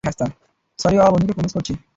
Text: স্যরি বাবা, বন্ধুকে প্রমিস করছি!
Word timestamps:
স্যরি 0.79 0.97
বাবা, 0.97 1.11
বন্ধুকে 1.13 1.33
প্রমিস 1.33 1.53
করছি! 1.55 1.73